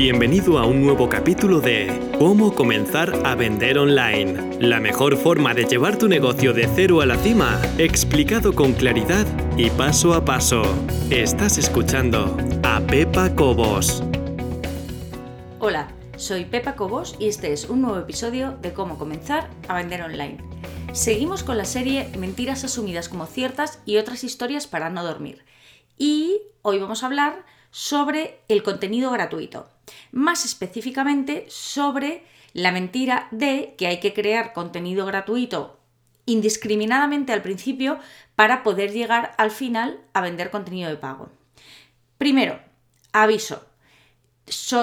[0.00, 4.56] Bienvenido a un nuevo capítulo de Cómo comenzar a vender online.
[4.60, 9.26] La mejor forma de llevar tu negocio de cero a la cima, explicado con claridad
[9.56, 10.62] y paso a paso.
[11.10, 14.04] Estás escuchando a Pepa Cobos.
[15.58, 20.02] Hola, soy Pepa Cobos y este es un nuevo episodio de Cómo comenzar a vender
[20.02, 20.38] online.
[20.92, 25.44] Seguimos con la serie Mentiras asumidas como ciertas y otras historias para no dormir.
[25.96, 29.68] Y hoy vamos a hablar sobre el contenido gratuito.
[30.12, 35.78] Más específicamente sobre la mentira de que hay que crear contenido gratuito
[36.26, 37.98] indiscriminadamente al principio
[38.36, 41.30] para poder llegar al final a vender contenido de pago.
[42.18, 42.60] Primero,
[43.12, 43.64] aviso,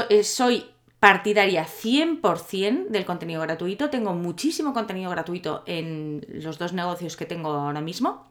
[0.10, 0.66] eh, soy
[1.00, 7.52] partidaria 100% del contenido gratuito, tengo muchísimo contenido gratuito en los dos negocios que tengo
[7.52, 8.26] ahora mismo,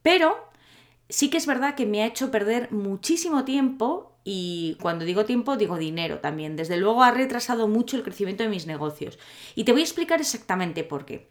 [0.00, 0.48] pero
[1.10, 5.56] sí que es verdad que me ha hecho perder muchísimo tiempo y cuando digo tiempo
[5.56, 6.56] digo dinero también.
[6.56, 9.20] Desde luego ha retrasado mucho el crecimiento de mis negocios.
[9.54, 11.30] Y te voy a explicar exactamente por qué.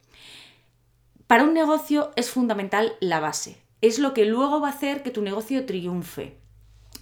[1.28, 3.58] Para un negocio es fundamental la base.
[3.82, 6.38] Es lo que luego va a hacer que tu negocio triunfe.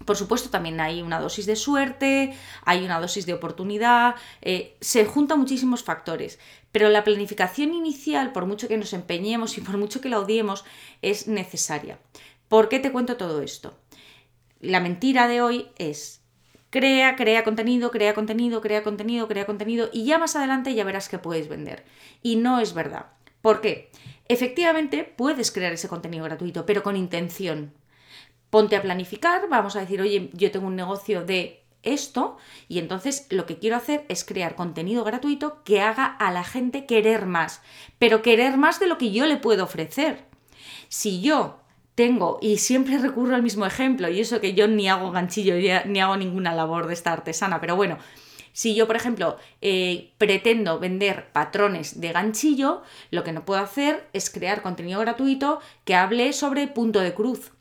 [0.03, 5.06] Por supuesto, también hay una dosis de suerte, hay una dosis de oportunidad, eh, se
[5.06, 6.40] juntan muchísimos factores,
[6.72, 10.66] pero la planificación inicial, por mucho que nos empeñemos y por mucho que la odiemos,
[11.03, 12.00] es necesaria.
[12.48, 13.78] ¿Por qué te cuento todo esto?
[14.64, 16.22] La mentira de hoy es
[16.69, 21.09] crea, crea contenido, crea contenido, crea contenido, crea contenido y ya más adelante ya verás
[21.09, 21.83] que puedes vender.
[22.22, 23.08] Y no es verdad.
[23.41, 23.91] ¿Por qué?
[24.30, 27.73] Efectivamente puedes crear ese contenido gratuito, pero con intención.
[28.50, 32.38] Ponte a planificar, vamos a decir, oye, yo tengo un negocio de esto
[32.69, 36.86] y entonces lo que quiero hacer es crear contenido gratuito que haga a la gente
[36.86, 37.61] querer más,
[38.00, 40.23] pero querer más de lo que yo le puedo ofrecer.
[40.88, 41.62] Si yo
[41.96, 45.56] tengo, y siempre recurro al mismo ejemplo, y eso que yo ni hago ganchillo
[45.86, 47.98] ni hago ninguna labor de esta artesana, pero bueno,
[48.54, 54.08] si yo, por ejemplo, eh, pretendo vender patrones de ganchillo, lo que no puedo hacer
[54.14, 57.52] es crear contenido gratuito que hable sobre punto de cruz.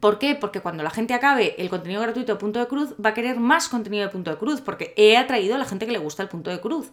[0.00, 0.34] ¿Por qué?
[0.34, 3.40] Porque cuando la gente acabe el contenido gratuito de punto de cruz, va a querer
[3.40, 6.22] más contenido de punto de cruz, porque he atraído a la gente que le gusta
[6.22, 6.92] el punto de cruz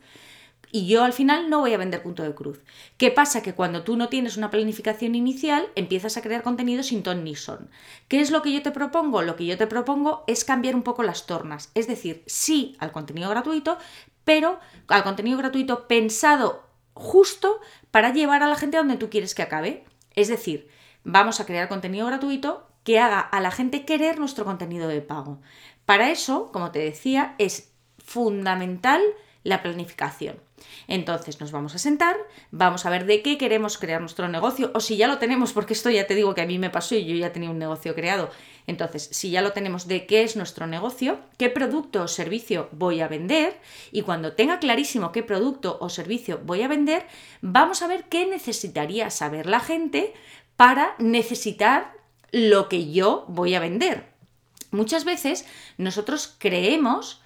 [0.71, 2.61] y yo al final no voy a vender punto de cruz.
[2.97, 3.41] ¿Qué pasa?
[3.41, 7.35] Que cuando tú no tienes una planificación inicial, empiezas a crear contenido sin ton ni
[7.35, 7.69] son.
[8.07, 9.21] ¿Qué es lo que yo te propongo?
[9.21, 11.71] Lo que yo te propongo es cambiar un poco las tornas.
[11.75, 13.77] Es decir, sí al contenido gratuito,
[14.23, 17.59] pero al contenido gratuito pensado justo
[17.91, 19.85] para llevar a la gente a donde tú quieres que acabe.
[20.15, 20.69] Es decir,
[21.03, 25.41] vamos a crear contenido gratuito que haga a la gente querer nuestro contenido de pago.
[25.85, 29.01] Para eso, como te decía, es fundamental
[29.43, 30.44] la planificación.
[30.87, 32.15] Entonces nos vamos a sentar,
[32.51, 35.73] vamos a ver de qué queremos crear nuestro negocio o si ya lo tenemos, porque
[35.73, 37.95] esto ya te digo que a mí me pasó y yo ya tenía un negocio
[37.95, 38.29] creado.
[38.67, 43.01] Entonces, si ya lo tenemos de qué es nuestro negocio, qué producto o servicio voy
[43.01, 43.59] a vender
[43.91, 47.05] y cuando tenga clarísimo qué producto o servicio voy a vender,
[47.41, 50.13] vamos a ver qué necesitaría saber la gente
[50.55, 51.93] para necesitar
[52.31, 54.07] lo que yo voy a vender.
[54.71, 55.45] Muchas veces
[55.77, 57.21] nosotros creemos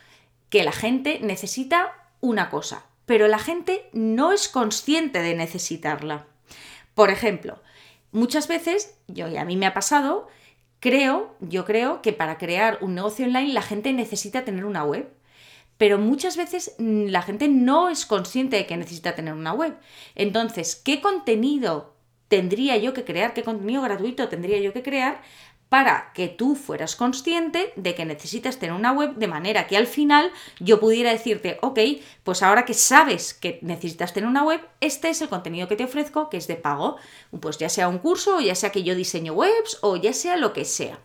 [0.49, 6.27] que la gente necesita una cosa, pero la gente no es consciente de necesitarla.
[6.93, 7.59] Por ejemplo,
[8.11, 10.27] muchas veces, yo y a mí me ha pasado,
[10.79, 15.11] creo, yo creo que para crear un negocio online la gente necesita tener una web.
[15.79, 19.75] Pero muchas veces mm, la gente no es consciente de que necesita tener una web.
[20.13, 21.95] Entonces, ¿qué contenido
[22.27, 23.33] tendría yo que crear?
[23.33, 25.23] ¿Qué contenido gratuito tendría yo que crear
[25.69, 29.87] para que tú fueras consciente de que necesitas tener una web de manera que al
[29.87, 31.79] final yo pudiera decirte, ok,
[32.23, 35.85] pues ahora que sabes que necesitas tener una web, este es el contenido que te
[35.85, 36.97] ofrezco, que es de pago,
[37.39, 40.37] pues ya sea un curso, o ya sea que yo diseño webs, o ya sea
[40.37, 40.99] lo que sea.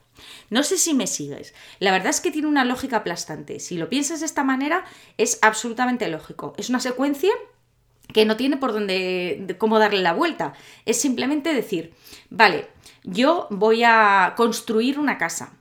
[0.48, 1.54] No sé si me sigues.
[1.80, 3.60] La verdad es que tiene una lógica aplastante.
[3.60, 4.84] Si lo piensas de esta manera,
[5.18, 6.54] es absolutamente lógico.
[6.56, 7.32] Es una secuencia
[8.12, 10.52] que no tiene por dónde, cómo darle la vuelta.
[10.84, 11.94] Es simplemente decir,
[12.30, 12.68] vale,
[13.02, 15.54] yo voy a construir una casa.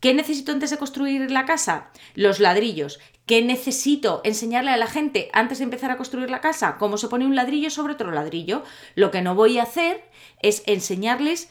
[0.00, 1.90] ¿Qué necesito antes de construir la casa?
[2.14, 2.98] Los ladrillos.
[3.26, 6.78] ¿Qué necesito enseñarle a la gente antes de empezar a construir la casa?
[6.78, 8.64] ¿Cómo se pone un ladrillo sobre otro ladrillo?
[8.94, 10.02] Lo que no voy a hacer
[10.42, 11.48] es enseñarles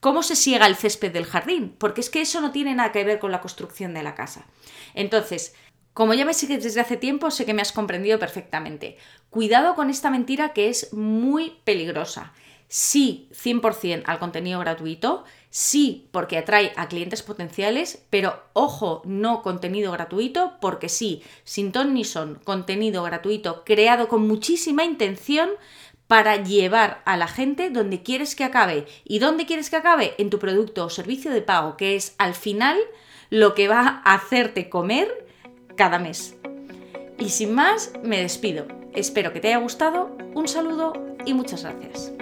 [0.00, 3.04] cómo se siega el césped del jardín, porque es que eso no tiene nada que
[3.04, 4.44] ver con la construcción de la casa.
[4.92, 5.54] Entonces,
[5.94, 8.98] como ya me sigues desde hace tiempo, sé que me has comprendido perfectamente.
[9.30, 12.32] Cuidado con esta mentira que es muy peligrosa.
[12.66, 19.92] Sí, 100% al contenido gratuito, sí, porque atrae a clientes potenciales, pero ojo, no contenido
[19.92, 25.50] gratuito, porque sí, sin ton ni son, contenido gratuito creado con muchísima intención
[26.08, 28.86] para llevar a la gente donde quieres que acabe.
[29.04, 30.14] ¿Y dónde quieres que acabe?
[30.18, 32.78] En tu producto o servicio de pago, que es al final
[33.30, 35.23] lo que va a hacerte comer
[35.76, 36.34] cada mes.
[37.18, 38.66] Y sin más, me despido.
[38.94, 40.92] Espero que te haya gustado, un saludo
[41.24, 42.12] y muchas gracias.